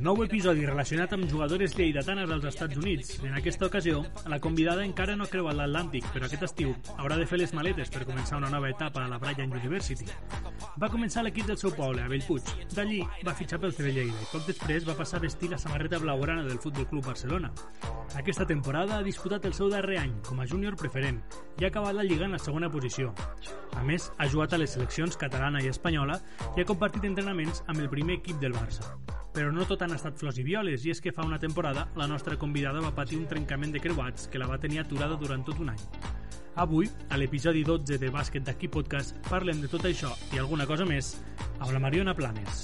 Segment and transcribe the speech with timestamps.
[0.00, 3.18] nou episodi relacionat amb jugadores lleidatanes dels Estats Units.
[3.20, 4.00] En aquesta ocasió,
[4.32, 7.92] la convidada encara no creu a l'Atlàntic, però aquest estiu haurà de fer les maletes
[7.92, 10.08] per començar una nova etapa a la Bryant University.
[10.78, 12.46] Va començar l'equip del seu poble, a Bellpuig.
[12.76, 15.98] D'allí va fitxar pel CB Lleida i poc després va passar a vestir la samarreta
[15.98, 17.50] blaugrana del Futbol Club Barcelona.
[18.20, 21.18] Aquesta temporada ha disputat el seu darrer any com a júnior preferent
[21.58, 23.10] i ha acabat la Lliga en la segona posició.
[23.74, 26.20] A més, ha jugat a les seleccions catalana i espanyola
[26.54, 28.94] i ha compartit entrenaments amb el primer equip del Barça.
[29.34, 32.08] Però no tot han estat flors i violes, i és que fa una temporada la
[32.10, 35.58] nostra convidada va patir un trencament de creuats que la va tenir aturada durant tot
[35.62, 35.86] un any.
[36.60, 40.84] Avui, a l'episodi 12 de Bàsquet d'aquí podcast, parlem de tot això i alguna cosa
[40.84, 41.14] més
[41.56, 42.58] amb la Mariona Planes.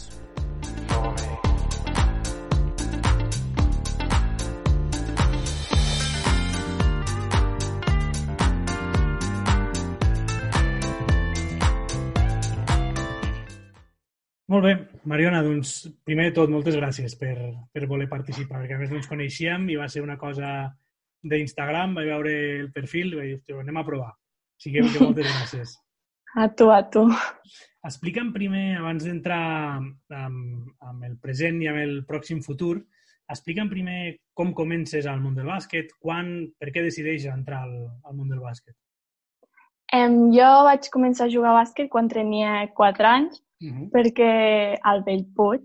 [14.53, 14.77] Molt bé,
[15.09, 17.39] Mariona, doncs, primer de tot, moltes gràcies per,
[17.73, 20.67] per voler participar, perquè a més no ens coneixíem i va ser una cosa
[21.31, 24.13] d'Instagram, vaig veure el perfil i vaig dir, anem a provar.
[24.57, 25.77] Així que, que moltes gràcies.
[26.37, 27.07] A tu, a tu.
[27.87, 29.43] Explica'm primer, abans d'entrar
[29.79, 32.81] amb, amb el present i amb el pròxim futur,
[33.33, 34.01] explica'm primer
[34.37, 38.43] com comences al món del bàsquet, quan, per què decideixes entrar al, al món del
[38.43, 38.77] bàsquet?
[39.95, 43.89] Um, jo vaig començar a jugar a bàsquet quan tenia 4 anys, uh -huh.
[43.95, 44.33] perquè
[44.83, 45.65] al Bellpuig,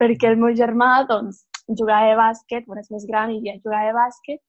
[0.00, 1.46] perquè el meu germà doncs,
[1.78, 4.40] jugava a bàsquet, bueno, és més gran i ja jugava a bàsquet,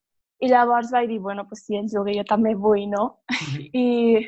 [0.42, 3.04] i llavors vaig dir, bueno, pues si ell juga jo també vull, no?
[3.30, 3.70] Uh -huh.
[3.74, 4.28] I,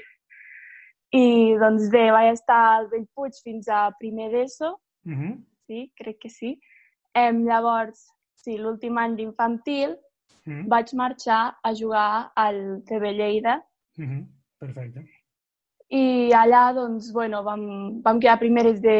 [1.21, 1.25] I
[1.59, 4.69] doncs bé, vaig estar al Bellpuig fins a primer d'ESO,
[5.05, 5.33] uh -huh.
[5.67, 6.59] sí, crec que sí.
[7.15, 10.67] Um, llavors, sí, l'últim any d'infantil, uh -huh.
[10.67, 13.63] vaig marxar a jugar al CB Lleida,
[13.97, 14.23] uh -huh
[14.63, 15.03] Perfecte.
[15.93, 17.63] I allà, doncs, bueno, vam,
[18.05, 18.95] vam quedar primeres de,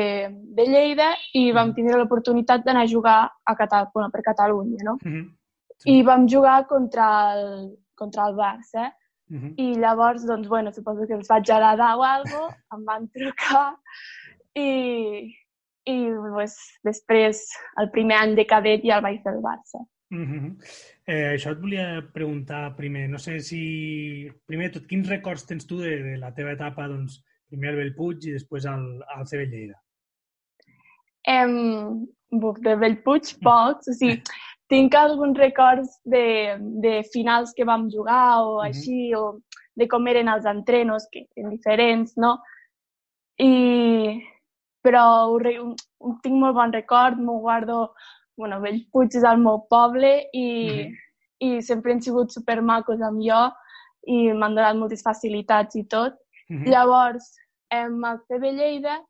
[0.57, 3.19] de Lleida i vam tindre l'oportunitat d'anar a jugar
[3.50, 4.97] a Catal bueno, per Catalunya, no?
[5.02, 5.25] Mm -hmm.
[5.83, 5.99] Sí.
[5.99, 7.45] I vam jugar contra el,
[7.99, 8.89] contra el Barça.
[9.29, 9.53] Mm -hmm.
[9.57, 13.69] I llavors, doncs, bueno, suposo que els vaig agradar o alguna cosa, em van trucar
[14.55, 14.69] i,
[15.85, 15.97] i
[16.35, 17.41] pues, després,
[17.81, 19.79] el primer any de cadet ja el vaig fer el Barça.
[20.13, 20.57] Mm -hmm.
[21.07, 23.09] eh, això et volia preguntar primer.
[23.09, 24.31] No sé si...
[24.45, 28.25] Primer tot, quins records tens tu de, de la teva etapa, doncs, primer al Bellpuig
[28.25, 28.85] i després al,
[29.16, 29.77] al CB Lleida?
[31.27, 32.05] Um,
[32.61, 33.88] de Bellpuig, pocs.
[33.88, 34.22] O sigui,
[34.69, 38.68] tinc alguns records de, de finals que vam jugar o mm -hmm.
[38.68, 39.40] així, o
[39.75, 42.38] de com eren els entrenos, que eren diferents, no?
[43.40, 44.22] I...
[44.84, 45.38] Però ho,
[46.00, 47.94] ho tinc molt bon record, m'ho guardo
[48.35, 50.97] bueno, Bellpuig és el meu poble i, mm -hmm.
[51.40, 53.41] i sempre han sigut supermacos amb jo
[54.07, 56.13] i m'han donat moltes facilitats i tot.
[56.50, 56.69] Mm -hmm.
[56.72, 57.25] Llavors,
[57.69, 59.02] amb el CB Lleida,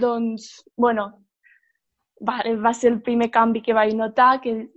[0.00, 1.04] doncs, bueno,
[2.28, 2.36] va,
[2.66, 4.68] va ser el primer canvi que vaig notar, que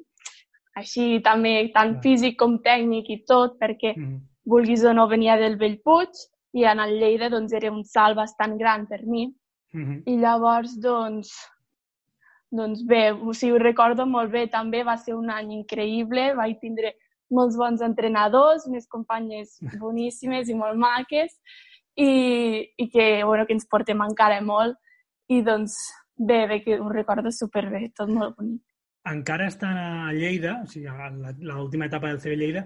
[0.79, 4.19] així també tant físic com tècnic i tot, perquè mm -hmm.
[4.45, 6.11] vulguis o no venia del Bellpuig
[6.53, 9.27] i en el Lleida doncs, era un salt bastant gran per mi.
[9.73, 10.03] Mm -hmm.
[10.05, 11.29] I llavors, doncs,
[12.51, 16.59] doncs bé, o sigui, ho recordo molt bé també, va ser un any increïble, vaig
[16.59, 16.93] tindre
[17.29, 21.31] molts bons entrenadors, unes companyes boníssimes i molt maques
[21.95, 22.11] i,
[22.77, 24.75] i que, bueno, que ens portem encara molt
[25.27, 25.73] i doncs
[26.15, 28.61] bé, bé que ho recordo superbé, tot molt bonic.
[29.05, 32.65] Encara està a Lleida, o sigui, a l'última etapa del CB Lleida,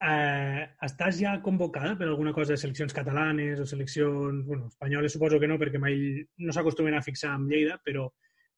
[0.00, 5.40] eh, estàs ja convocada per alguna cosa de seleccions catalanes o seleccions, bueno, espanyoles suposo
[5.40, 8.08] que no, perquè mai no s'acostumen a fixar amb Lleida, però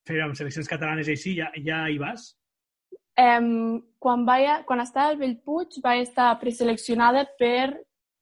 [0.06, 2.32] fer amb seleccions catalanes així, ja, ja hi vas?
[3.18, 7.74] Um, quan, vaig, quan estava al Bellpuig vaig estar preseleccionada per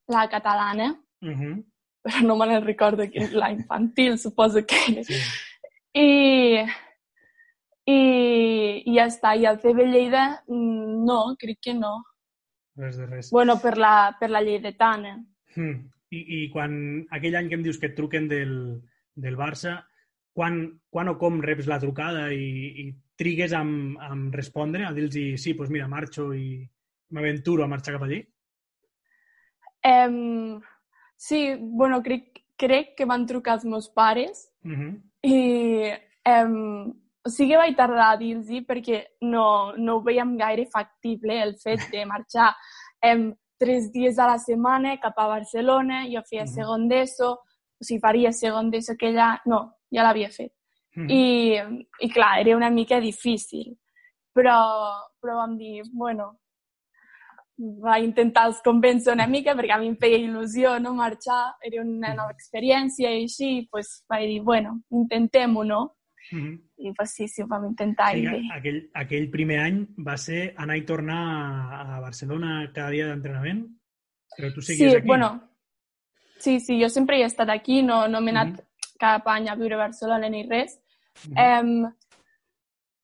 [0.09, 1.65] la catalana, uh -huh.
[2.05, 5.21] però no me la recordo la infantil, suposo que Sí.
[5.93, 6.67] I,
[7.87, 7.99] i,
[8.85, 9.35] I ja està.
[9.39, 11.99] I al CB Lleida, no, crec que no.
[12.77, 13.31] Res de res.
[13.33, 15.17] Bueno, per la, per la Lleidetana.
[15.55, 15.87] Hmm.
[16.11, 16.77] I, I quan
[17.15, 18.53] aquell any que em dius que et truquen del,
[19.17, 19.81] del Barça,
[20.37, 20.61] quan,
[20.93, 22.47] quan o com reps la trucada i,
[22.83, 22.87] i
[23.17, 26.61] trigues a, a respondre, a dir-los sí, doncs mira, marxo i
[27.17, 28.21] m'aventuro a marxar cap allí?
[29.87, 30.61] Um,
[31.17, 34.93] sí, bueno, crec, crec que van trucar els meus pares uh -huh.
[35.23, 35.39] i
[36.29, 36.93] um,
[37.27, 41.89] o sigui, vaig tardar a dir-los perquè no, no ho veiem gaire factible el fet
[41.91, 42.53] de marxar
[43.11, 46.55] um, tres dies a la setmana cap a Barcelona, jo feia uh -huh.
[46.55, 47.31] segon d'ESO,
[47.81, 49.41] o sigui, faria segon d'ESO aquella...
[49.47, 50.53] No, ja l'havia fet.
[50.97, 51.11] Mm.
[51.11, 51.25] I,
[52.01, 53.77] I clar, era una mica difícil.
[54.33, 54.59] Però,
[55.21, 56.37] però vam dir, bueno,
[57.59, 61.81] va intentar els convèncer una mica perquè a mi em feia il·lusió no marxar, era
[61.81, 65.96] una nova experiència i així, pues, vaig dir, bueno, intentem-ho, no?
[66.33, 66.61] Mm -hmm.
[66.77, 68.13] I pues, sí, sí, ho vam intentar.
[68.13, 68.43] Sí, i bé.
[68.53, 71.23] aquell, aquell primer any va ser anar i tornar
[71.97, 73.67] a Barcelona cada dia d'entrenament?
[74.37, 75.07] Però tu seguies sí, aquí?
[75.07, 75.51] bueno,
[76.39, 78.99] sí, sí, jo sempre he estat aquí, no, no m'he anat mm -hmm.
[78.99, 80.81] cap any a viure a Barcelona ni res.
[81.29, 81.85] Mm -hmm.
[81.85, 81.93] um,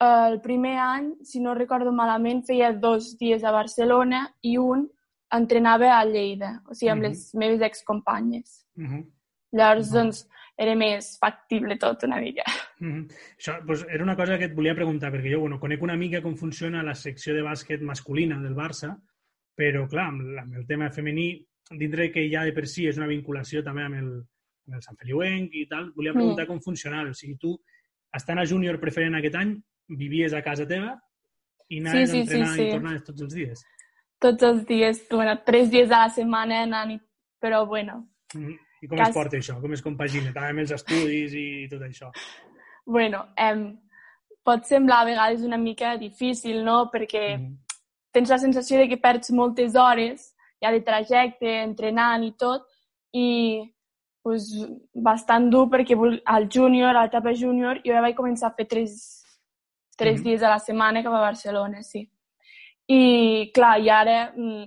[0.02, 4.90] el primer any, si no recordo malament, feia dos dies a Barcelona i un
[5.30, 7.08] entrenava a Lleida, o sigui, amb mm -hmm.
[7.08, 8.66] les meves excompanyes.
[8.76, 9.06] Mm -hmm.
[9.52, 10.02] Llavors, mm -hmm.
[10.02, 10.28] doncs,
[10.62, 12.44] era més factible tot una mica.
[12.80, 13.22] Mm -hmm.
[13.38, 16.22] Això doncs, era una cosa que et volia preguntar, perquè jo bueno, conec una mica
[16.22, 18.96] com funciona la secció de bàsquet masculina del Barça,
[19.56, 23.06] però, clar, amb, amb el tema femení, dintre que ja de per si és una
[23.06, 24.10] vinculació també amb el,
[24.66, 26.48] amb el Sant Feliuenc i tal, volia preguntar mm.
[26.48, 27.10] com funcionava.
[27.10, 27.56] O sigui, tu,
[28.12, 29.54] estant a júnior preferent aquest any,
[29.88, 30.94] vivies a casa teva
[31.68, 32.66] i anaves sí, sí, a entrenar sí, sí.
[32.66, 33.64] i tornaves tots els dies?
[34.22, 37.00] Tots els dies, bueno, tres dies a la setmana anant,
[37.42, 38.06] però bueno.
[38.34, 38.58] Mm -hmm.
[38.82, 39.08] I com cas...
[39.08, 39.60] es porta això?
[39.62, 40.32] Com es compagina?
[40.34, 42.10] També amb els estudis i tot això?
[42.84, 43.54] Bueno, eh,
[44.42, 46.90] pot semblar a vegades una mica difícil, no?
[46.90, 47.56] Perquè mm -hmm.
[48.12, 52.66] tens la sensació de que perds moltes hores ja de trajecte, entrenant i tot,
[53.12, 53.28] i
[54.22, 54.50] pues,
[54.94, 59.24] bastant dur perquè al júnior, a l'etapa júnior, jo ja vaig començar a fer tres,
[59.96, 60.24] tres mm -hmm.
[60.24, 62.08] dies a la setmana cap a Barcelona, sí.
[62.86, 64.64] I, clar, i ara mm,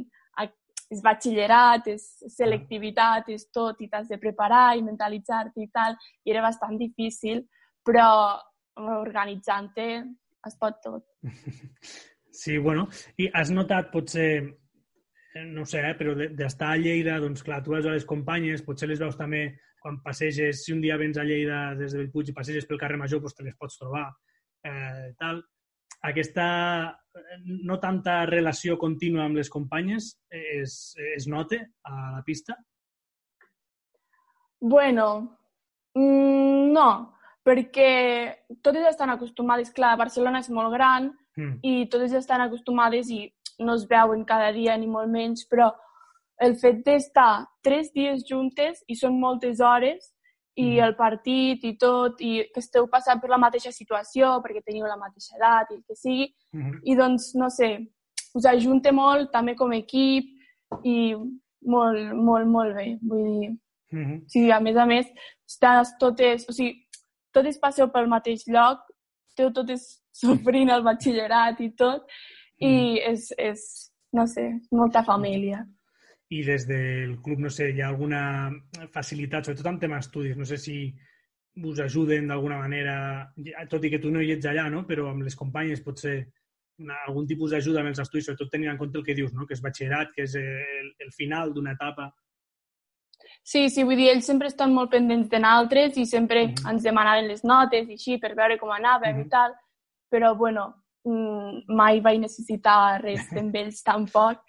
[0.92, 2.04] és batxillerat, és
[2.36, 5.96] selectivitat, és tot, i t'has de preparar i mentalitzar-te i tal,
[6.26, 7.42] i era bastant difícil,
[7.86, 8.10] però
[8.76, 9.88] organitzant-te
[10.46, 11.08] es pot tot.
[12.36, 17.46] Sí, bueno, i has notat potser, eh, no sé, eh, però d'estar a Lleida, doncs
[17.48, 19.46] clar, tu veus a les companyes, potser les veus també
[19.80, 23.00] quan passeges, si un dia vens a Lleida des de Bellpuig i passeges pel carrer
[23.00, 24.10] Major, doncs te les pots trobar,
[24.68, 25.40] eh, tal
[26.10, 26.46] aquesta
[27.46, 32.58] no tanta relació contínua amb les companyes es, es nota a la pista?
[34.60, 35.08] Bueno,
[35.96, 36.90] mm, no,
[37.46, 37.92] perquè
[38.62, 41.60] totes estan acostumades, clar, Barcelona és molt gran mm.
[41.64, 43.26] i totes estan acostumades i
[43.60, 45.72] no es veuen cada dia ni molt menys, però
[46.42, 50.15] el fet d'estar tres dies juntes i són moltes hores
[50.56, 50.84] i mm.
[50.86, 55.00] el partit i tot, i que esteu passant per la mateixa situació perquè teniu la
[55.00, 56.80] mateixa edat i el que sigui, mm -hmm.
[56.84, 57.88] i doncs, no sé,
[58.36, 60.26] us ajunta molt també com a equip
[60.84, 61.16] i
[61.66, 62.98] molt, molt, molt bé.
[63.02, 63.50] Vull dir,
[63.92, 64.24] mm -hmm.
[64.28, 65.08] sí, a més a més,
[65.50, 66.88] estàs totes, o sigui,
[67.34, 68.80] totes passeu pel mateix lloc,
[69.30, 72.02] esteu totes sofrint el batxillerat i tot,
[72.62, 72.68] mm.
[72.68, 75.66] i és, és, no sé, molta família
[76.30, 78.50] i des del club, no sé, hi ha alguna
[78.94, 80.78] facilitat, sobretot amb temes estudis, no sé si
[81.64, 82.96] us ajuden d'alguna manera,
[83.70, 84.84] tot i que tu no hi ets allà, no?
[84.90, 86.18] però amb les companyes pot ser
[86.82, 89.46] una, algun tipus d'ajuda amb els estudis, sobretot tenint en compte el que dius, no?
[89.46, 92.10] que és batxillerat, que és el, el final d'una etapa.
[93.46, 96.72] Sí, sí, vull dir, ells sempre estan molt pendents de nosaltres i sempre mm -hmm.
[96.74, 99.26] ens demanaven les notes i així per veure com anàvem mm -hmm.
[99.26, 99.54] i tal,
[100.12, 104.42] però, bueno, mm, mai vaig necessitar res d'ells tampoc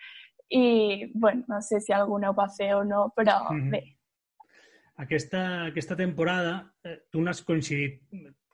[0.48, 3.70] i, bueno, no sé si alguna ho va fer o no, però mm -hmm.
[3.70, 3.96] bé.
[4.96, 8.00] Aquesta, aquesta temporada eh, tu n'has coincidit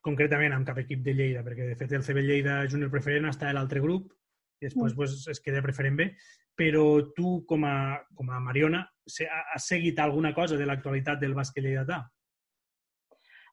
[0.00, 3.48] concretament amb cap equip de Lleida, perquè de fet el CB Lleida Júnior Preferent està
[3.48, 4.12] a l'altre grup
[4.60, 4.96] i després mm.
[4.96, 6.16] pues, es queda preferent bé,
[6.56, 8.82] però tu com a, com a Mariona
[9.54, 12.02] has seguit alguna cosa de l'actualitat del bàsquet lleidatà?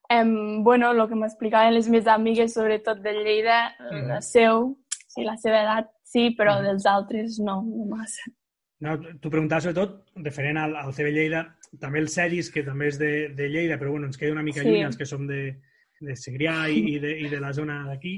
[0.10, 4.76] Um, bueno, el que m'explicaven les meves amigues, sobretot de Lleida, mm la seu,
[5.06, 6.66] sí, la seva edat sí, però mm.
[6.66, 8.32] dels altres no, no massa.
[8.86, 11.42] No, T'ho preguntava sobretot referent al, al CB Lleida,
[11.82, 14.64] també el Seris, que també és de, de Lleida, però bueno, ens queda una mica
[14.64, 14.70] sí.
[14.70, 15.42] lluny els que som de,
[16.00, 18.16] de Segrià i, i, de, i de la zona d'aquí.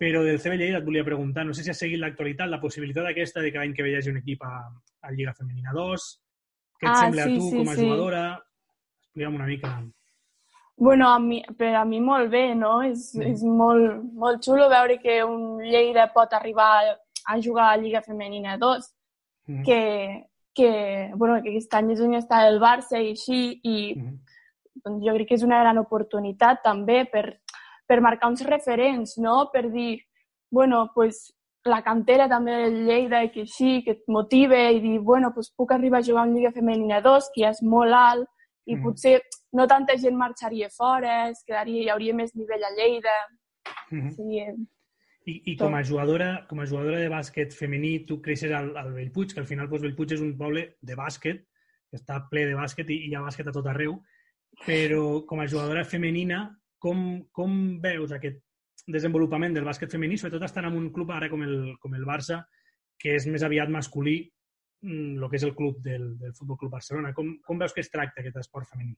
[0.00, 3.10] Però del CB Lleida et volia preguntar, no sé si ha seguit l'actualitat, la possibilitat
[3.10, 4.54] aquesta de que l'any que ve hi hagi un equip a,
[5.04, 6.06] a Lliga Femenina 2.
[6.80, 7.84] Què et ah, sembla sí, a tu sí, com a sí.
[7.84, 8.22] jugadora?
[9.04, 9.74] Explica'm una mica.
[10.80, 12.78] Bueno, a mi, per a mi molt bé, no?
[12.88, 13.34] És, mm.
[13.34, 16.70] és molt, molt xulo veure que un Lleida pot arribar
[17.28, 18.88] a jugar a Lliga Femenina 2,
[19.50, 19.62] mm.
[19.64, 24.14] que, que, bueno, que aquest any és on està el Barça i així, i mm.
[24.84, 27.26] doncs jo crec que és una gran oportunitat també per,
[27.86, 29.50] per marcar uns referents, no?
[29.52, 30.00] Per dir,
[30.50, 31.28] bueno, pues,
[31.64, 35.72] la cantera també del Lleida, que així, que et motive i dir, bueno, pues, puc
[35.72, 38.28] arribar a jugar en Lliga Femenina 2, que ja és molt alt,
[38.66, 38.82] i mm.
[38.84, 39.18] potser
[39.56, 43.16] no tanta gent marxaria fora, es quedaria, hi hauria més nivell a Lleida.
[43.90, 44.10] Mm -hmm.
[44.14, 44.44] sí,
[45.30, 48.92] I, i com a jugadora com a jugadora de bàsquet femení, tu creixes al, al
[48.96, 51.44] Bellpuig, que al final doncs, Bellpuig és un poble de bàsquet,
[51.90, 53.98] que està ple de bàsquet i, i hi ha bàsquet a tot arreu,
[54.64, 56.44] però com a jugadora femenina,
[56.82, 57.04] com,
[57.36, 58.40] com veus aquest
[58.90, 62.40] desenvolupament del bàsquet femení, sobretot estant en un club ara com el, com el Barça,
[63.00, 64.18] que és més aviat masculí
[64.82, 67.12] el mm, que és el club del, del Futbol Club Barcelona.
[67.16, 68.96] Com, com veus que es tracta aquest esport femení?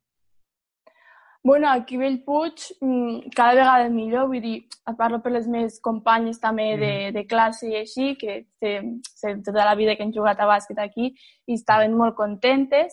[1.44, 6.38] Bueno, aquí a Bellpuig mm, cada vegada millor, vull dir, parlo per les meves companyes
[6.40, 7.14] també de, Mhm.
[7.16, 10.78] de classe i així, que sé, sé tota la vida que han jugat a bàsquet
[10.78, 11.14] aquí
[11.46, 12.92] i estaven molt contentes.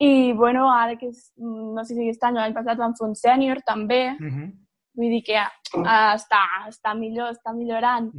[0.00, 2.94] I, bueno, ara que, és, mm, no sé si aquest any o l'any passat vam
[2.96, 4.52] fer un sènior també, Uh -huh.
[4.96, 5.36] vull dir que
[5.78, 8.10] uh, està, està millor, està millorant.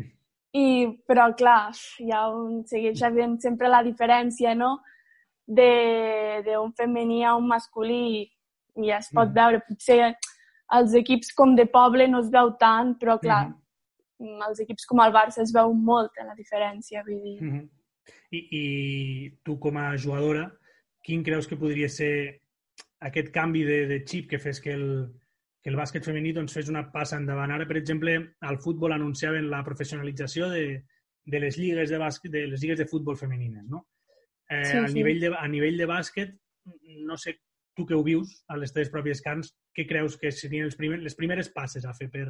[0.54, 4.80] I, però, clar, hi ha un, segueix havent sempre la diferència, no?,
[5.48, 8.32] de- d'un femení a un masculí
[8.78, 9.34] i ja es pot Mm.
[9.34, 9.62] veure.
[9.68, 10.16] Potser
[10.74, 13.48] els equips com de poble no es veu tant, però, clar,
[14.20, 14.42] Mhm.
[14.48, 17.42] els equips com el Barça es veu molt la diferència, vull dir.
[17.42, 17.70] Uh -huh.
[18.32, 20.52] I, I tu, com a jugadora,
[21.04, 22.42] quin creus que podria ser
[23.00, 25.12] aquest canvi de, de xip que fes que el,
[25.62, 27.52] que el bàsquet femení doncs, fes una passa endavant?
[27.52, 30.84] Ara, per exemple, al futbol anunciaven la professionalització de,
[31.26, 33.88] de les lligues de bàsquet, de les lligues de futbol femenines, no?
[34.50, 34.94] Eh, Sí, a, sí.
[34.94, 36.38] Nivell de, a nivell de bàsquet,
[37.06, 37.40] no sé,
[37.76, 41.00] tu que ho vius a les teves pròpies cants, què creus que serien els primer,
[41.04, 42.30] les primeres passes a fer per,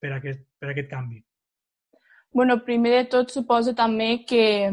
[0.00, 1.22] per, aquest, per aquest canvi?
[2.34, 4.66] bueno, primer de tot suposo també que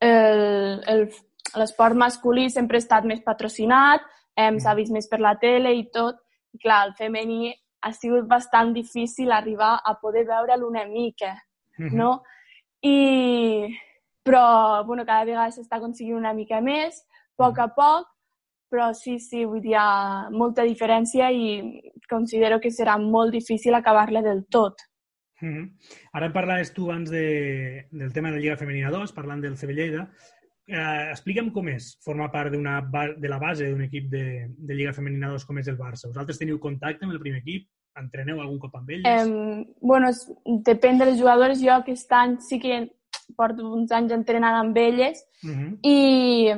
[0.00, 1.10] el- el-
[1.54, 4.00] l'esport masculí sempre ha estat més patrocinat,
[4.34, 4.58] eh, Mm.
[4.60, 6.16] s'ha vist més per la tele i tot,
[6.54, 11.34] i clar, el femení ha sigut bastant difícil arribar a poder veure'l una mica,
[11.78, 11.94] Mhm.
[11.96, 12.22] no?
[12.82, 13.68] I,
[14.24, 18.06] però, bueno, cada vegada s'està aconseguint una mica més, a poc a poc,
[18.70, 23.74] però sí, sí, vull dir, hi ha molta diferència i considero que serà molt difícil
[23.74, 24.74] acabar-la del tot.
[25.40, 25.70] Mm -hmm.
[26.12, 29.70] Ara parlaves tu abans de, del tema de la Lliga Femenina 2, parlant del CB
[29.72, 30.10] Lleida.
[30.66, 35.28] Eh, explica'm com és formar part de la base d'un equip de, de Lliga Femenina
[35.30, 36.08] 2 com és el Barça.
[36.08, 37.68] Vosaltres teniu contacte amb el primer equip?
[37.96, 39.04] Entreneu algun cop amb ells?
[39.06, 41.62] Eh, bueno, es- depèn de les jugadores.
[41.62, 42.90] Jo aquest any sí que
[43.36, 45.78] porto uns anys entrenant amb elles Uh -huh.
[45.82, 46.52] i,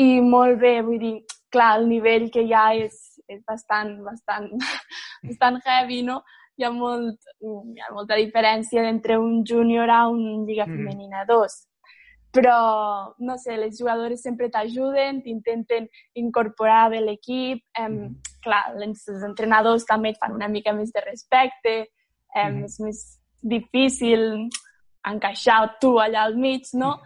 [0.00, 1.14] i molt bé, vull dir,
[1.52, 4.50] clar, el nivell que hi ha és, és bastant, bastant,
[5.28, 6.20] bastant heavy, no?
[6.58, 10.76] Hi ha, molt, hi ha molta diferència entre un júnior a un Lliga Mhm.
[10.76, 11.66] Femenina 2.
[12.30, 17.64] Però, no sé, les jugadores sempre t'ajuden, t'intenten incorporar bé l'equip.
[17.74, 18.16] Em, Mhm.
[18.40, 21.90] Clar, els entrenadors també et fan una mica més de respecte.
[22.34, 22.64] Em, Mhm.
[22.64, 24.48] És més difícil
[25.04, 27.00] encaixar tu allà al mig, no?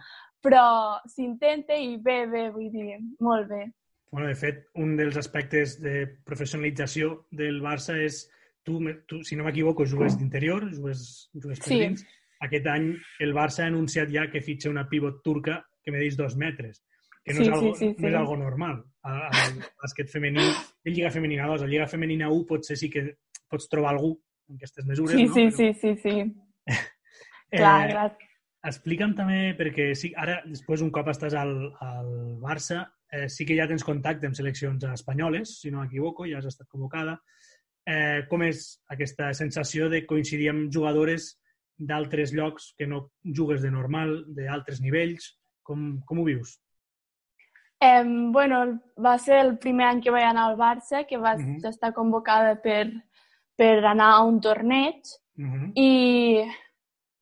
[0.45, 3.63] Però s'intenta i bé, bé, vull dir, molt bé.
[4.11, 8.21] Bueno, de fet, un dels aspectes de professionalització del Barça és
[8.63, 8.77] tu,
[9.09, 11.79] tu si no m'equivoco, jugues d'interior, jugues, jugues per Sí.
[11.81, 12.05] dins.
[12.45, 12.91] Aquest any
[13.25, 16.83] el Barça ha anunciat ja que fitxa una pivot turca que medeix dos metres,
[17.23, 18.19] que no, Sí, és, algo, sí, sí, no és sí.
[18.19, 18.83] algo normal.
[19.03, 20.45] Al, al bàsquet femení,
[20.85, 23.17] en Lliga Femenina 2, a Lliga Femenina 1 potser sí que
[23.49, 24.13] pots trobar algú
[24.49, 25.33] en aquestes mesures, Sí, no?
[25.33, 26.35] sí, Però, sí, sí, sí.
[27.51, 28.17] eh, Clar, clar.
[28.65, 31.53] Explica'm també, perquè sí, ara, després, un cop estàs al,
[31.85, 32.81] al Barça,
[33.11, 36.67] eh, sí que ja tens contacte amb seleccions espanyoles, si no m'equivoco, ja has estat
[36.67, 37.19] convocada.
[37.85, 41.35] Eh, com és aquesta sensació de coincidir amb jugadores
[41.77, 45.35] d'altres llocs que no jugues de normal, d'altres nivells?
[45.65, 46.55] Com, com ho vius?
[47.81, 48.03] Eh,
[48.33, 48.63] bueno,
[48.97, 51.61] va ser el primer any que vaig anar al Barça, que va Mhm.
[51.67, 52.91] estar convocada per,
[53.55, 55.03] per anar a un torneig.
[55.37, 55.71] Uh -huh.
[55.75, 56.45] I,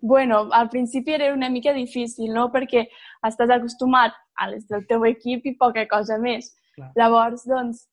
[0.03, 2.50] bueno, al principi era una mica difícil, no?
[2.51, 2.81] Perquè
[3.24, 6.50] estàs acostumat a les del teu equip i poca cosa més.
[6.75, 6.89] Clar.
[7.00, 7.86] Llavors, doncs,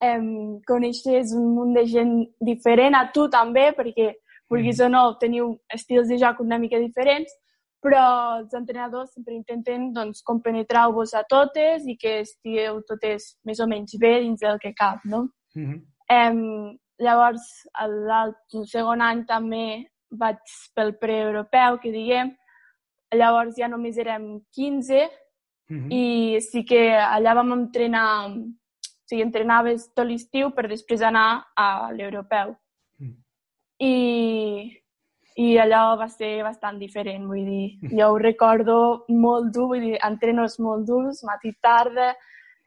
[0.00, 4.14] em, coneixes un munt de gent diferent, a tu també, perquè,
[4.48, 7.36] vulguis o no, teniu estils de joc una mica diferents,
[7.84, 8.06] però
[8.38, 13.92] els entrenadors sempre intenten doncs, compenetrar-vos a totes i que estigueu totes més o menys
[14.00, 15.28] bé dins del que cap, no?
[15.52, 15.78] Uh -huh.
[16.08, 17.44] Em, llavors,
[17.84, 20.38] el, el segon any també vaig
[20.74, 22.34] pel preeuropeu, que diguem.
[23.14, 25.08] Llavors ja només érem 15
[25.70, 25.88] Uh -huh.
[25.90, 28.52] i sí que allà vam entrenar, o
[29.04, 32.56] sigui, entrenaves tot l'estiu per després anar a l'europeu.
[32.98, 33.16] Mm.
[33.78, 33.94] I,
[35.36, 39.98] I allò va ser bastant diferent, vull dir, jo ho recordo molt dur, vull dir,
[40.02, 42.16] entrenos molt durs, matí i tarda,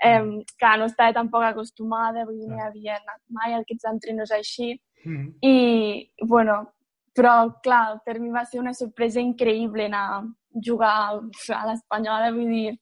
[0.03, 0.23] eh,
[0.59, 4.79] que no estava tampoc acostumada, vull dir, no havia anat mai a aquests entrenos així.
[5.05, 5.33] -huh.
[5.41, 6.73] I, bueno,
[7.15, 10.21] però, clar, per mi va ser una sorpresa increïble anar a
[10.53, 10.93] jugar
[11.55, 12.77] a l'Espanyola, vull dir,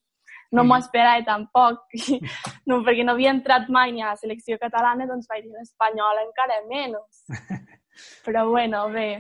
[0.52, 0.84] no m'ho Mhm.
[0.84, 1.84] esperava tampoc,
[2.68, 6.24] no, perquè no havia entrat mai ni a la selecció catalana, doncs vaig dir l'Espanyola
[6.26, 7.26] encara menys.
[8.26, 9.20] Però, bueno, bé,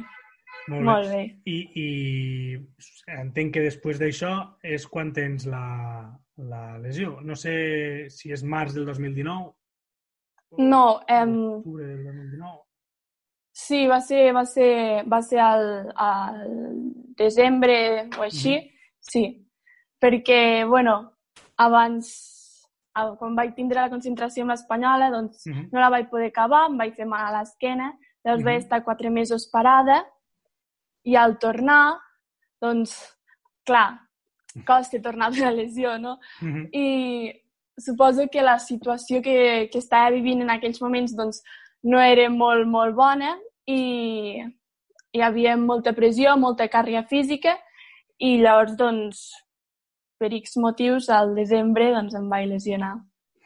[0.70, 0.86] Molt bé.
[0.86, 1.22] molt bé.
[1.46, 2.58] I, I
[3.20, 4.32] entenc que després d'això
[4.64, 7.20] és quan tens la, la lesió.
[7.22, 9.54] No sé si és març del 2019
[10.58, 12.64] No, em, octubre del 2019.
[13.68, 16.42] Sí, va ser, va ser, va ser al, al
[17.20, 18.56] desembre o així,
[19.12, 19.24] sí.
[20.00, 20.96] Perquè, bueno,
[21.60, 22.12] abans,
[22.94, 25.60] quan vaig tindre la concentració amb l'Espanyola, doncs uh Mhm.
[25.60, 25.70] -huh.
[25.72, 28.52] no la vaig poder acabar, em vaig fer mal a l'esquena, llavors uh -huh.
[28.52, 30.06] vaig estar quatre mesos parada
[31.04, 32.00] i al tornar,
[32.62, 32.92] doncs,
[33.66, 34.00] clar,
[34.66, 36.20] costa tornar d'una lesió, no?
[36.42, 36.70] Mhm.
[36.74, 37.34] I
[37.78, 41.44] suposo que la situació que, que estava vivint en aquells moments doncs,
[41.84, 43.38] no era molt, molt bona
[43.70, 44.42] i
[45.14, 47.56] hi havia molta pressió, molta càrrega física
[48.20, 49.24] i llavors, doncs,
[50.20, 52.98] per X motius, al desembre doncs, em vaig lesionar.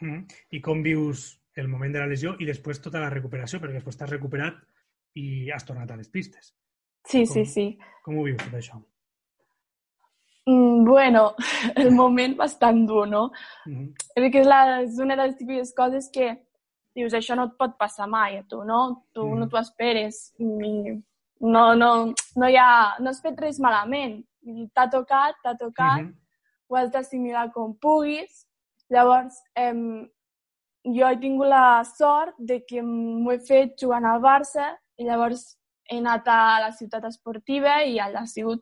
[0.01, 0.25] Mhm.
[0.51, 3.97] I com vius el moment de la lesió i després tota la recuperació, perquè després
[3.97, 4.57] t'has recuperat
[5.15, 6.55] i has tornat a les pistes.
[7.05, 7.33] Sí, Com?
[7.33, 7.67] sí, sí.
[8.03, 8.79] Com ho vius tot això?
[10.45, 11.35] Mm, bueno,
[11.75, 13.31] el moment bastant dur, no?
[13.65, 13.93] Mhm.
[14.15, 16.33] Crec que és, la, és una de les típiques coses que
[16.95, 19.03] dius, això no et pot passar mai a tu, no?
[19.13, 19.39] Tu Mm.
[19.39, 20.33] no t'ho esperes.
[20.39, 21.01] I
[21.41, 24.23] no, no, no, hi ha, no has fet res malament.
[24.73, 26.13] T'ha tocat, t'ha tocat, Mhm.
[26.69, 28.45] ho has d'assimilar com puguis.
[28.89, 30.07] Llavors, em,
[30.85, 35.57] jo he tingut la sort de que m'ho he fet jugant al Barça i llavors
[35.89, 38.61] he anat a la ciutat esportiva i allà ha sigut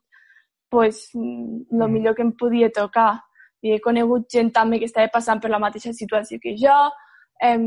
[0.70, 1.92] pues, el Mhm.
[1.92, 3.20] millor que em podia tocar.
[3.62, 6.90] I he conegut gent també que estava passant per la mateixa situació que jo,
[7.42, 7.64] em,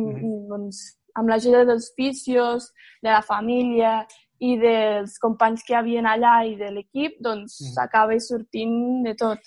[0.51, 0.83] doncs,
[1.15, 2.71] amb l'ajuda dels fisios,
[3.03, 4.07] de la família
[4.41, 7.75] i dels companys que hi havia allà i de l'equip, doncs Mhm.
[7.75, 9.41] s'acaba sortint de tot.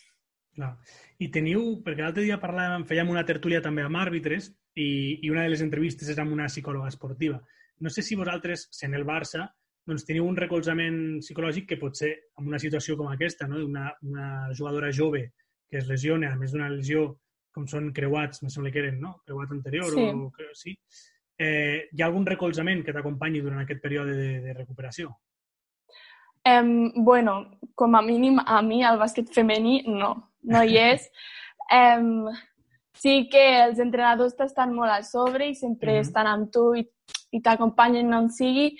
[0.56, 0.78] Clar.
[1.20, 5.44] I teniu, perquè l'altre dia parlàvem, fèiem una tertúlia també amb àrbitres i, i una
[5.44, 7.42] de les entrevistes és amb una psicòloga esportiva.
[7.80, 9.48] No sé si vosaltres, sent el Barça,
[9.86, 13.64] doncs teniu un recolzament psicològic que pot ser en una situació com aquesta, no?
[13.66, 15.32] una, una jugadora jove
[15.70, 17.20] que es lesiona, a més d'una lesió
[17.58, 19.16] com són creuats, me sembla que eren, no?
[19.26, 20.04] Creuat anterior Sí.
[20.14, 20.30] o...
[20.36, 20.78] que- Sí.
[21.40, 25.12] Eh, hi ha algun recolzament que t'acompanyi durant aquest període de, de recuperació?
[26.44, 31.10] Em, bueno, com a mínim a mi el bàsquet femení no, no hi és.
[31.78, 32.24] Em,
[32.96, 36.06] sí que els entrenadors t'estan molt a sobre i sempre Mhm.
[36.08, 36.86] estan amb tu i,
[37.36, 38.72] i t'acompanyen on sigui,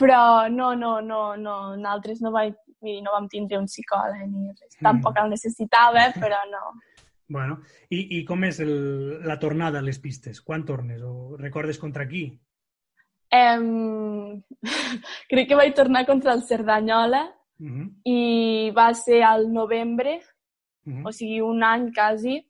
[0.00, 2.54] però no, no, no, no, nosaltres no, vaig,
[3.04, 4.72] no vam tindre un psicòleg ni res.
[4.80, 4.82] Mhm.
[4.88, 6.64] Tampoc el necessitava, però no.
[7.28, 10.42] Bueno, i, i com és el, la tornada a les pistes?
[10.44, 11.00] Quan tornes?
[11.02, 12.26] O recordes contra qui?
[13.30, 14.42] Em,
[15.30, 17.24] crec que vaig tornar contra el Cerdanyola
[17.56, 17.88] Uh -huh.
[18.02, 20.20] i va ser al novembre,
[20.84, 21.08] Uh -huh.
[21.08, 22.44] o sigui, un any quasi,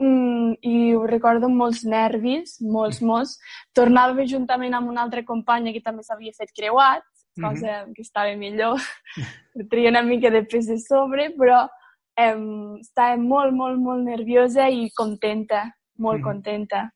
[0.00, 3.38] mm, i ho recordo amb molts nervis, molts, molts.
[3.72, 7.02] Tornava juntament amb una altra companya que també s'havia fet creuat,
[7.40, 8.80] cosa que estava millor,
[9.70, 11.68] tria una mica de pes de sobre, però
[12.18, 15.64] em, estava molt, molt, molt nerviosa i contenta,
[15.98, 16.24] molt Mhm.
[16.24, 16.92] contenta.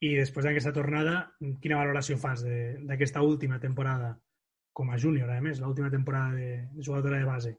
[0.00, 4.18] I després d'aquesta tornada, quina valoració fas de- d'aquesta última temporada
[4.72, 7.58] com a júnior, a més, l'última temporada de jugadora de base?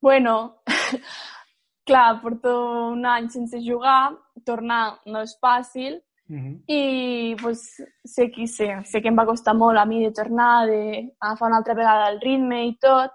[0.00, 0.62] Bueno,
[1.84, 4.12] clar, porto un any sense jugar,
[4.44, 6.62] tornar no és fàcil, Uh -huh.
[6.66, 10.66] I pues, sé qui sé, sé que em va costar molt a mi de tornar,
[10.66, 13.12] d'agafar una altra vegada el ritme i tot,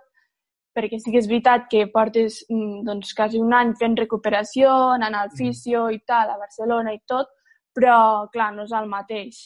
[0.76, 5.18] perquè sí que és veritat que portes mm, doncs, quasi un any fent recuperació, anant
[5.20, 7.32] al fisio i tal, a Barcelona i tot,
[7.76, 9.42] però, clar, no és el mateix.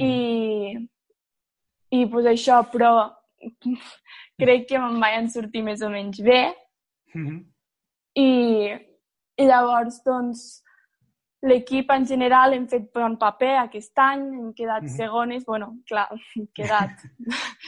[0.00, 0.76] I,
[1.92, 2.92] i pues, això, però
[4.40, 6.42] crec que me'n vaig sortir més o menys bé,
[7.12, 7.44] Uh -huh.
[8.16, 8.28] i,
[9.36, 10.62] i llavors, doncs,
[11.42, 14.88] l'equip en general hem fet bon paper aquest any, hem quedat Mhm.
[14.96, 16.90] segones, bueno, clar, hem quedat,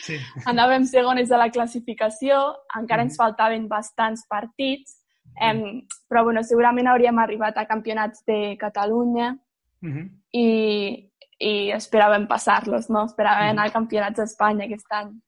[0.05, 0.17] Sí.
[0.47, 3.17] anàvem segones a la classificació, encara ens Mhm.
[3.19, 5.01] faltaven bastants partits,
[5.41, 9.37] em, però bueno, segurament hauríem arribat a campionats de Catalunya
[9.83, 10.11] Uh -huh.
[10.33, 13.05] i, i esperàvem passar-los, no?
[13.07, 15.21] Esperàvem anar a campionats d'Espanya aquest any.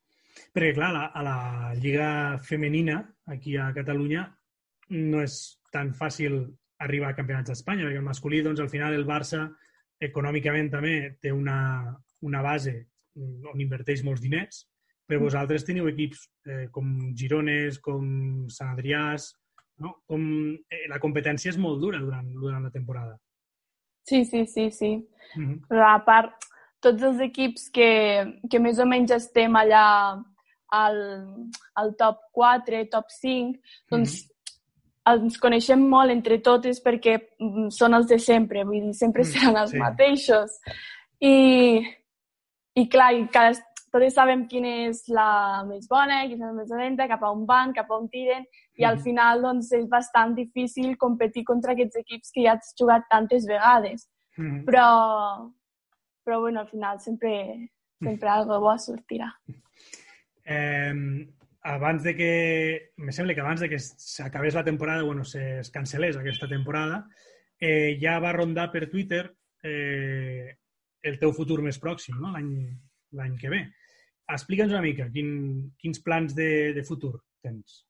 [0.55, 4.33] Perquè, clar, a la, a la Lliga Femenina, aquí a Catalunya,
[4.91, 9.07] no és tan fàcil arribar a campionats d'Espanya, perquè el masculí, doncs, al final, el
[9.09, 9.47] Barça,
[10.03, 11.59] econòmicament també, té una,
[12.27, 12.75] una base
[13.17, 14.65] mm, on inverteix molts diners,
[15.07, 18.07] però vosaltres teniu equips eh, com Girones, com
[18.53, 19.31] Sant Adriàs,
[19.83, 20.01] no?
[20.09, 20.27] com,
[20.69, 23.17] eh, la competència és molt dura durant, durant la temporada.
[24.07, 24.93] Sí, sí, sí, sí.
[25.37, 25.61] Uh -huh.
[25.71, 26.47] Però a part,
[26.81, 27.91] tots els equips que,
[28.51, 30.23] que més o menys estem allà
[30.71, 30.99] al,
[31.75, 33.59] al top 4, top 5,
[33.91, 34.27] doncs
[35.07, 39.31] ens coneixem molt entre totes perquè mm, són els de sempre, vull dir, sempre Mm,
[39.33, 39.79] seran els sí.
[39.79, 40.59] mateixos.
[41.21, 41.81] I,
[42.75, 43.55] i clar, i cada,
[43.93, 47.47] totes sabem quina és la més bona, quina és la més dolenta, cap a on
[47.47, 48.45] van, cap a on tiren,
[48.77, 49.03] i al Mhm.
[49.03, 54.09] final doncs, és bastant difícil competir contra aquests equips que ja has jugat tantes vegades.
[54.37, 54.65] -huh.
[54.65, 55.51] Però,
[56.25, 57.71] però bueno, al final sempre,
[58.03, 59.33] sempre algo bo sortirà.
[60.45, 60.93] Eh,
[61.67, 62.93] abans de que...
[62.97, 67.09] Me sembla que abans de que s'acabés la temporada, bueno, se- es cancel·lés aquesta temporada,
[67.59, 69.25] eh, ja va rondar per Twitter
[69.63, 70.57] eh,
[71.03, 72.31] el teu futur més pròxim, no?
[72.33, 73.65] l'any que ve.
[74.29, 77.83] Explica'ns una mica quin, quins plans de, de futur tens.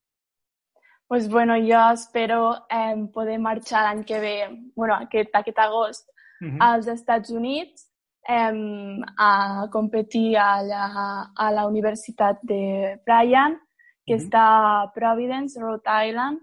[1.09, 4.37] Pues bueno, jo espero eh, poder marxar l'any que ve,
[4.75, 6.09] bueno, aquest, aquest agost,
[6.41, 6.59] uh -huh.
[6.61, 7.87] als Estats Units
[8.29, 13.61] eh, a competir a la, a la Universitat de Bryan,
[14.07, 14.25] que uh -huh.
[14.25, 14.45] està
[14.83, 16.39] a Providence, Rhode Island,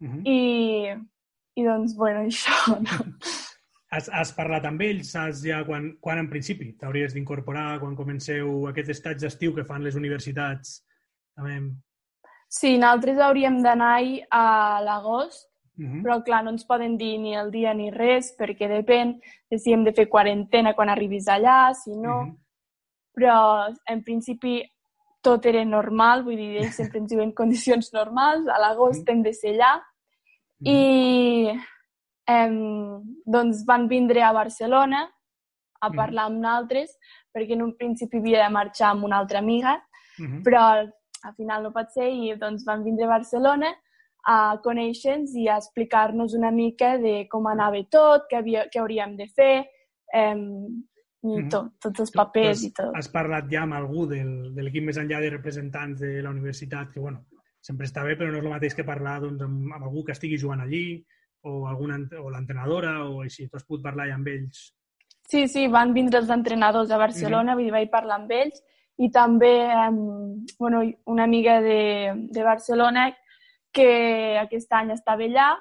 [0.00, 0.22] uh -huh.
[0.24, 0.40] i,
[1.54, 3.18] i doncs, bueno, això, no?
[3.90, 5.12] Has, has parlat amb ells?
[5.14, 9.84] Saps ja quan, quan en principi t'hauries d'incorporar, quan comenceu aquest estatge d'estiu que fan
[9.84, 10.82] les universitats?
[11.36, 11.60] També...
[12.48, 13.96] Sí, nosaltres hauríem d'anar
[14.30, 16.02] a l'agost, uh -huh.
[16.02, 19.72] però clar, no ens poden dir ni el dia ni res, perquè depèn de si
[19.72, 22.20] hem de fer quarantena quan arribis allà, si no...
[22.20, 22.36] Uh -huh.
[23.18, 24.62] Però, en principi,
[25.22, 29.12] tot era normal, vull dir, ells sempre ens diuen condicions normals, a l'agost -huh.
[29.12, 29.74] hem de ser allà,
[30.60, 30.70] -huh.
[30.70, 30.78] i
[32.26, 32.50] eh,
[33.24, 35.08] doncs van vindre a Barcelona
[35.80, 36.96] a parlar amb nosaltres,
[37.32, 39.74] perquè en un principi havia de marxar amb una altra amiga,
[40.18, 40.42] uh -huh.
[40.42, 40.62] però
[41.22, 43.74] al final no pot ser, i doncs van vindre a Barcelona
[44.24, 49.16] a conèixer-nos i a explicar-nos una mica de com anava tot, què, havia, què hauríem
[49.16, 49.66] de fer,
[50.14, 50.36] eh,
[51.22, 51.50] i mm -hmm.
[51.50, 52.94] tot, tots els papers has, i tot.
[52.94, 56.92] Has parlat ja amb algú del, de l'equip més enllà de representants de la universitat,
[56.92, 57.26] que bueno,
[57.60, 60.12] sempre està bé, però no és el mateix que parlar doncs, amb, amb algú que
[60.12, 61.04] estigui jugant allí,
[61.42, 63.48] o, alguna, o l'entrenadora, o així.
[63.48, 64.72] Tu has pogut parlar ja amb ells?
[65.28, 67.70] Sí, sí, van vindre els entrenadors a Barcelona, mm -hmm.
[67.70, 68.62] vaig parlar amb ells,
[68.96, 69.90] i també eh,
[70.58, 73.12] bueno, una amiga de, de Barcelona
[73.72, 75.56] que aquest any estava allà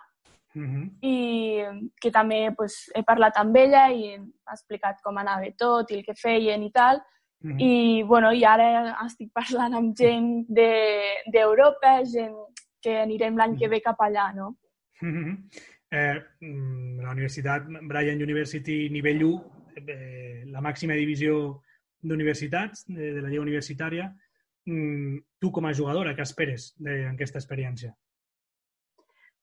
[0.58, 0.86] uh -huh.
[1.02, 1.64] i
[2.02, 6.04] que també pues, he parlat amb ella i ha explicat com anava tot i el
[6.06, 7.02] que feien i tal.
[7.44, 7.62] Uh -huh.
[7.62, 12.36] I, bueno, i ara estic parlant amb gent d'Europa, de, gent
[12.82, 14.58] que anirem l'any que ve cap allà, no?
[15.02, 15.38] Uh -huh.
[15.92, 19.44] eh, mm, la Universitat Bryan University nivell 1,
[19.88, 21.62] eh, la màxima divisió
[22.02, 24.14] d'universitats, de, de la llei universitària,
[24.66, 27.94] mm, tu com a jugadora, què esperes d'aquesta experiència?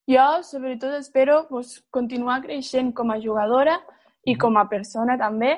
[0.06, 3.78] Jo, sobretot, espero pues, continuar creixent com a jugadora
[4.28, 5.54] i com a persona també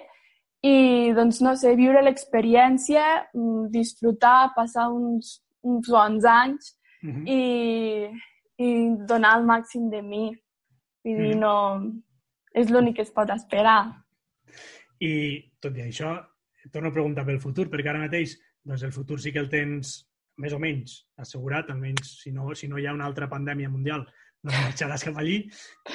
[0.63, 3.05] i, doncs, no sé, viure l'experiència,
[3.35, 7.25] mm, disfrutar, passar uns, uns bons anys uh -huh.
[7.27, 7.43] i,
[8.59, 8.69] i
[9.07, 10.27] donar el màxim de mi.
[11.05, 11.41] Vull dir, uh -huh.
[11.41, 12.03] no...
[12.55, 13.93] És l'únic que es pot esperar.
[14.99, 16.27] I, tot i això,
[16.73, 20.09] torno a preguntar pel futur, perquè ara mateix doncs el futur sí que el tens
[20.37, 24.07] més o menys assegurat, almenys si no, si no hi ha una altra pandèmia mundial
[24.47, 25.41] no marxaràs cap allí,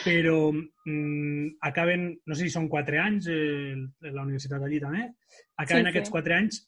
[0.04, 3.76] però mm, acaben, no sé si són quatre anys, eh,
[4.10, 5.08] la universitat allí també,
[5.64, 6.16] acaben sí, aquests sí.
[6.18, 6.62] quatre anys,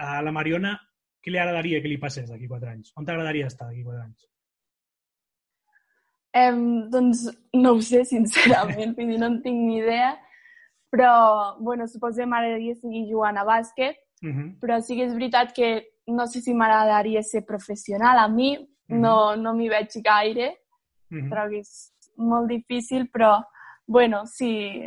[0.00, 0.74] a la Mariona,
[1.20, 2.92] què li agradaria que li passés d'aquí quatre anys?
[2.96, 4.26] On t'agradaria estar d'aquí quatre anys?
[6.30, 7.24] Um, doncs
[7.58, 10.12] no ho sé, sincerament, vull dir, no en tinc ni idea,
[10.90, 14.48] però, bueno, suposo que m'agradaria seguir jugant a bàsquet, uh -huh.
[14.60, 18.18] però sí que és veritat que no sé si m'agradaria ser professional.
[18.18, 19.00] A mi uh -huh.
[19.00, 20.59] no, no m'hi veig gaire,
[21.18, 21.30] -hmm.
[21.30, 23.42] Trobo que és molt difícil, però,
[23.86, 24.82] bueno, sí,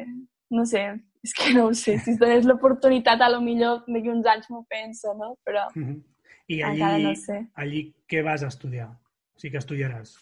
[0.49, 0.83] no sé,
[1.23, 1.97] és que no ho sé.
[1.99, 5.35] Si donés l'oportunitat, a lo millor d'aquí uns anys m'ho penso, no?
[5.45, 6.03] Però mm -hmm.
[6.47, 7.47] I allí, encara no sé.
[7.55, 8.89] allí què vas a estudiar?
[8.89, 10.17] O sigui, que estudiaràs?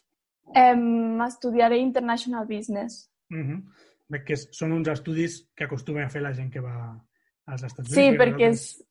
[0.56, 3.10] Um, estudiaré International Business.
[3.30, 4.24] Mm -hmm.
[4.26, 7.02] Que són uns estudis que acostumen a fer la gent que va
[7.46, 7.96] als Estats Units.
[7.96, 8.84] Sí, perquè és,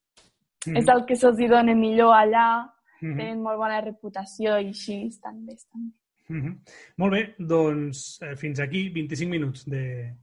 [0.67, 2.69] mm és el que se'ls dona millor allà,
[3.01, 3.17] mm -hmm.
[3.17, 6.00] tenen molt bona reputació i així estan bé, estan bé.
[6.31, 6.73] Mm -hmm.
[6.97, 10.15] Molt bé, doncs eh, fins aquí 25 minuts de,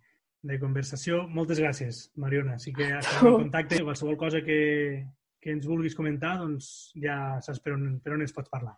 [0.42, 1.26] de conversació.
[1.28, 2.58] Moltes gràcies, Mariona.
[2.58, 3.82] Sí que estem en contacte.
[3.82, 5.04] Qualsevol cosa que,
[5.40, 8.76] que ens vulguis comentar, doncs ja saps per on, per on ens pots parlar.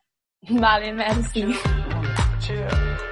[0.49, 1.47] Vale, merci.
[2.41, 3.10] Cheers.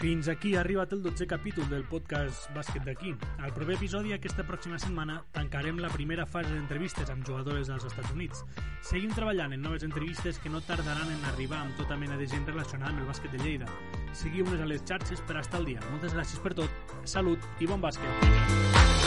[0.00, 3.10] Fins aquí ha arribat el 12è capítol del podcast Bàsquet d'aquí.
[3.44, 8.14] Al proper episodi, aquesta pròxima setmana, tancarem la primera fase d'entrevistes amb jugadores dels Estats
[8.16, 8.40] Units.
[8.80, 12.48] Seguim treballant en noves entrevistes que no tardaran en arribar amb tota mena de gent
[12.48, 13.68] relacionada amb el bàsquet de Lleida.
[14.16, 15.84] Seguiu-nos a les xarxes per estar al dia.
[15.92, 18.99] Moltes gràcies per tot, salut i bon bàsquet.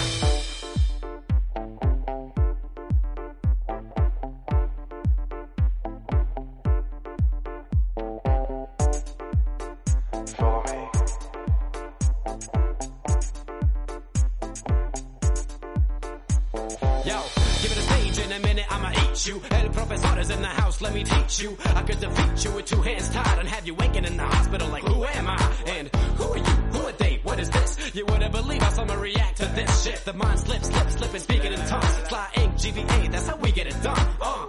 [22.44, 25.28] You with two hands tied and have you waking in the hospital like, who am
[25.28, 25.54] I?
[25.68, 26.44] And who are you?
[26.44, 27.20] Who are they?
[27.24, 27.96] What is this?
[27.96, 30.04] You wouldn't believe how someone react to this shit.
[30.04, 31.98] The mind slips, slips, slipping, speaking in tongues.
[32.10, 34.08] Fly ink, GVA, that's how we get it done.
[34.22, 34.46] Uh,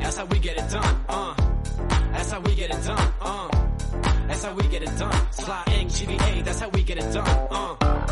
[0.00, 1.04] that's how we get it done.
[1.08, 1.34] Uh,
[2.12, 3.12] that's how we get it done.
[3.20, 3.48] Uh.
[4.26, 5.32] that's how we get it done.
[5.32, 7.48] Sly Ing, GVA, that's how we get it done.
[7.50, 8.05] Uh.